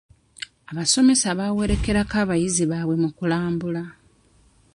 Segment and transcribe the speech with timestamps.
[0.71, 3.83] Abasomesa bawerekerako abayizi baabwe mu kulambula.